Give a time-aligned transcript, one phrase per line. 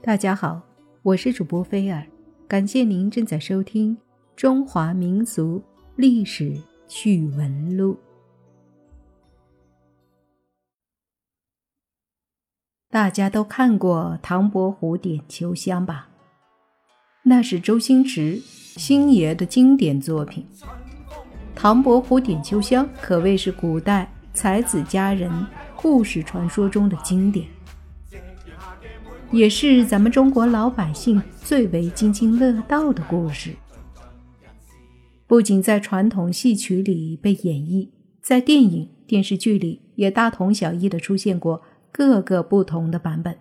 [0.00, 0.62] 大家好，
[1.02, 2.06] 我是主播菲尔，
[2.46, 3.96] 感谢您正在收听
[4.36, 5.60] 《中华民俗
[5.96, 6.56] 历史
[6.86, 7.94] 趣闻录》。
[12.88, 16.08] 大家都看过《唐伯虎点秋香》吧？
[17.24, 20.46] 那是周星驰星爷的经典作品，
[21.56, 25.30] 《唐伯虎点秋香》可谓是古代才子佳人
[25.76, 27.46] 故事传说中的经典。
[29.30, 33.50] 也是咱们中国老百姓最为津津乐道的故事。
[35.26, 37.90] 不仅在传统戏曲里被演绎，
[38.22, 41.60] 在电影、电视剧里也大同小异的出现过
[41.92, 43.36] 各个不同的版本。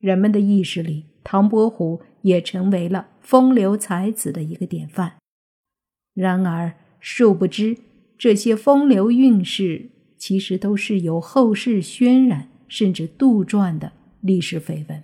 [0.00, 5.12] 人们的意识里，唐伯虎也成为了风流才子的一个典范。
[6.12, 7.76] 然而，殊不知
[8.18, 13.92] 这些风流韵事，其实都是由后世渲染甚至杜撰的。
[14.20, 15.02] 历史绯闻。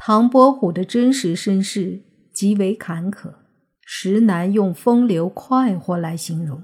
[0.00, 2.00] 唐伯虎的真实身世
[2.32, 3.34] 极为坎坷，
[3.84, 6.62] 实难用风流快活来形容。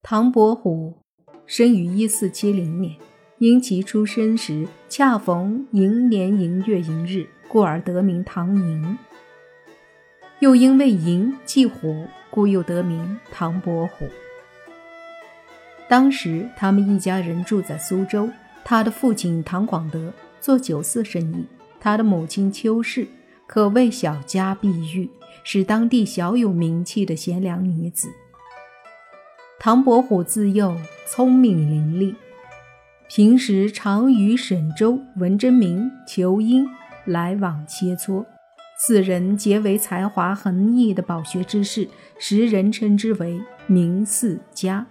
[0.00, 1.02] 唐伯虎
[1.44, 2.96] 生于一四七零年，
[3.38, 8.96] 因其出生时恰逢寅年寅月寅日，故而得名唐寅。
[10.38, 14.08] 又因为寅忌虎，故又得名唐伯虎。
[15.88, 18.30] 当时他们一家人住在苏州。
[18.66, 20.10] 他的父亲唐广德
[20.44, 21.46] 做酒肆生意，
[21.80, 23.08] 他的母亲邱氏
[23.46, 25.08] 可谓小家碧玉，
[25.42, 28.10] 是当地小有名气的贤良女子。
[29.58, 30.76] 唐伯虎自幼
[31.08, 32.14] 聪明伶俐，
[33.08, 36.66] 平时常与沈周、文征明、仇英
[37.06, 38.22] 来往切磋，
[38.76, 44.86] 四人皆为才华横溢的饱学之士，时人称之为名四家。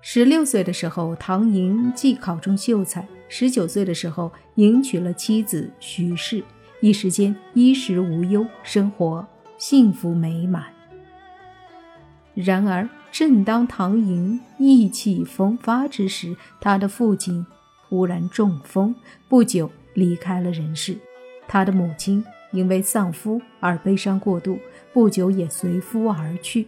[0.00, 3.02] 十六岁的时候，唐寅既考中秀才；
[3.32, 6.42] 十九岁的时候，迎娶了妻子徐氏，
[6.80, 9.24] 一时间衣食无忧，生活
[9.56, 10.64] 幸福美满。
[12.34, 17.46] 然而，正当唐寅意气风发之时，他的父亲
[17.88, 18.92] 忽然中风，
[19.28, 20.98] 不久离开了人世。
[21.46, 24.58] 他的母亲因为丧夫而悲伤过度，
[24.92, 26.66] 不久也随夫而去。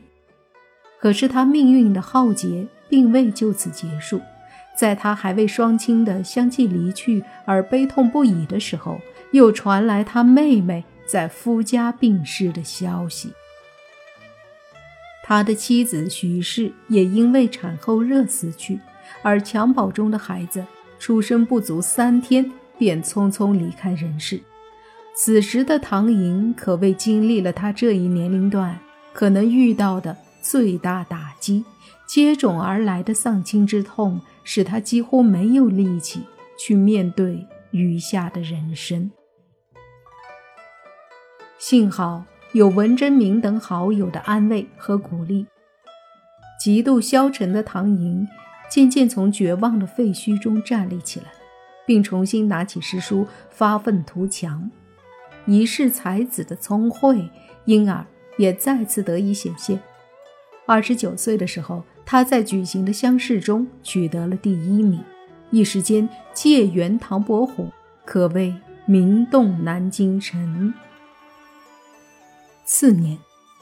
[1.01, 2.69] 可是他命运的浩劫。
[2.93, 4.21] 并未就此结束，
[4.75, 9.01] 在他还未双亲的相继离去而悲痛不已的时候，
[9.33, 13.33] 又传来他妹妹在夫家病逝的消息。
[15.25, 18.79] 他的妻子徐氏也因为产后热死去，
[19.23, 20.65] 而襁褓中的孩子
[20.99, 24.41] 出生不足三天便匆匆离开人世。
[25.15, 28.79] 此时的唐寅可谓经历了他这一年龄段
[29.13, 31.65] 可能遇到的最大打击。
[32.05, 36.23] 接踵而来的丧亲之痛，使他几乎没有力气
[36.59, 39.11] 去面对余下的人生。
[41.59, 45.47] 幸好有文征明等好友的安慰和鼓励，
[46.61, 48.27] 极度消沉的唐寅
[48.69, 51.27] 渐渐从绝望的废墟中站立起来，
[51.87, 54.71] 并重新拿起诗书发愤图强。
[55.47, 57.31] 一世才子的聪慧，
[57.65, 58.05] 因而
[58.39, 59.81] 也再次得以显现。
[60.67, 61.83] 二十九岁的时候。
[62.13, 65.01] 他在举行的乡试中取得了第一名，
[65.51, 67.71] 一时间解元唐伯虎
[68.05, 70.75] 可谓名动南京城。
[72.67, 73.17] 次年，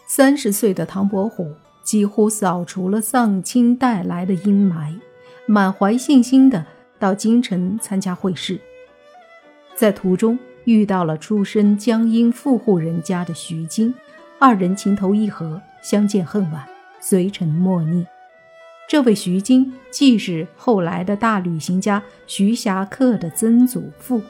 [0.05, 1.49] 三十岁的唐伯虎
[1.85, 4.99] 几乎扫除了丧亲带来的阴霾，
[5.47, 6.67] 满怀信心的
[6.99, 8.61] 到京城参加会试，
[9.77, 13.95] 在途中遇到了出身江阴富户人家的徐经，
[14.41, 16.69] 二人情投意合，相见恨晚，
[17.01, 18.05] 遂成莫逆。
[18.91, 24.21] 这位徐经既是后来的大旅行家徐霞客的曾祖父。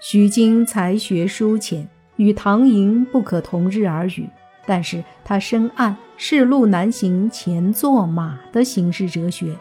[0.00, 4.28] 徐经才学疏浅，与唐寅不可同日而语，
[4.66, 9.56] 但是他深谙“世路难行前作马”的行事哲学。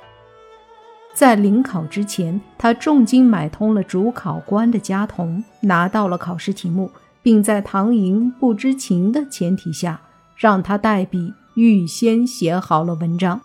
[1.14, 6.90] 在临考之前，他重金买通了主考官的家童，拿到了考试题目，
[7.22, 10.02] 并在唐寅不知情的前提下，
[10.36, 13.40] 让他代笔预先写好了文章。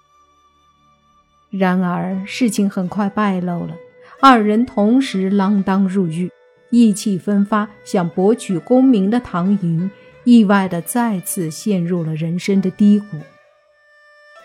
[1.50, 3.74] 然而事情很快败露了，
[4.20, 6.30] 二人同时锒铛入狱，
[6.68, 9.90] 意气风发想博取功名的唐寅，
[10.24, 13.16] 意外的再次陷入了人生的低谷。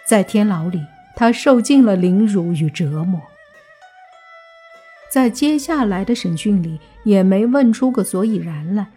[0.05, 0.79] 在天牢里，
[1.15, 3.21] 他受尽了凌辱与折磨，
[5.11, 8.87] 在接下来的审讯里也没问出个所以然来，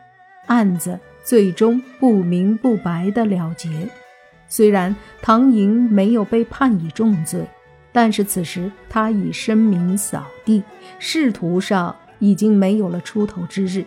[0.46, 3.68] 案子最终不明不白的了结。
[4.48, 7.44] 虽然唐寅没有被判以重罪。
[7.96, 10.62] 但是此时他已声名扫地，
[10.98, 13.86] 仕途上已经没有了出头之日。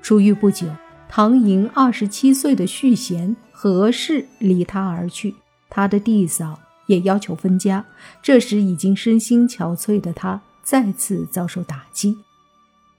[0.00, 0.68] 出狱不久，
[1.08, 5.34] 唐寅二十七岁的续弦何氏离他而去，
[5.68, 6.56] 他的弟嫂
[6.86, 7.84] 也要求分家。
[8.22, 12.16] 这时已经身心憔悴的他再次遭受打击，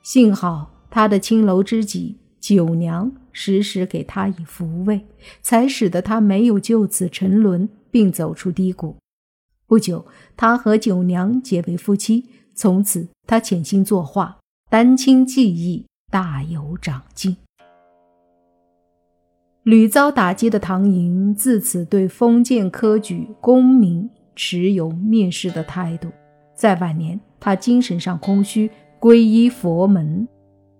[0.02, 5.06] 幸好他的青楼知己九娘时时给他以抚慰，
[5.42, 8.98] 才使得他没有就此沉沦，并走出低谷。
[9.74, 10.06] 不久，
[10.38, 14.38] 他和九娘结为夫妻，从此他潜心作画，
[14.70, 15.88] 丹青技艺。
[16.12, 17.36] 大有长进。
[19.64, 26.08] 屡遭打击的唐寅自此对封建科举功名持有蔑视的态度。
[26.56, 30.28] 在晚年，他精神上空虚，皈依佛门，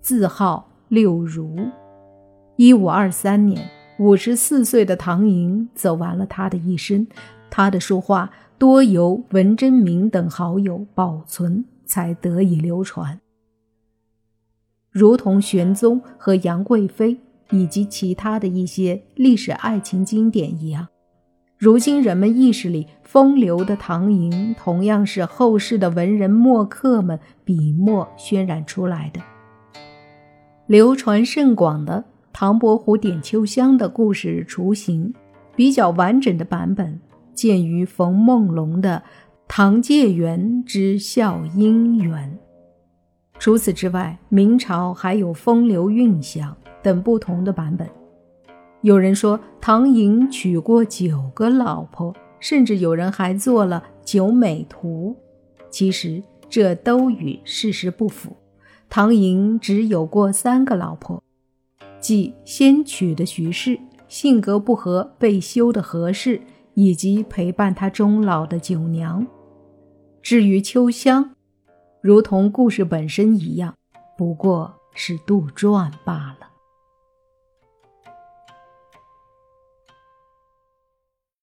[0.02, 1.58] 自号六如。
[2.58, 3.68] 一五二三年，
[3.98, 7.08] 五十四岁的唐寅走完了他的一生。
[7.56, 13.20] 他的书画多由文征明等好友保存，才得以流传。
[14.90, 17.16] 如同玄宗和杨贵妃
[17.52, 20.88] 以及其他的一些历史爱情经典一样，
[21.56, 29.22] 如今人们意识里风流的唐寅，同样是后世的文人墨客们笔墨渲染出来的。
[30.66, 35.14] 流传甚广的唐伯虎点秋香的故事雏形，
[35.56, 37.00] 比较完整的版本
[37.34, 39.04] 见于冯梦龙的
[39.48, 42.30] 《唐介元之笑姻缘》。
[43.40, 47.88] 除此之外，明朝还有风流韵想等不同的版本。
[48.82, 55.16] 有人说唐寅娶过九个老婆，甚至有人还做了九美图。
[55.70, 58.36] 其实这都与事实不符。
[58.90, 61.22] 唐寅只有过三个老婆，
[62.00, 66.40] 即先娶的徐氏，性格不合被休的何氏，
[66.74, 69.26] 以及陪伴他终老的九娘。
[70.22, 71.32] 至于秋香。
[72.02, 73.74] 如同故事本身一样，
[74.18, 76.53] 不过是杜撰罢了。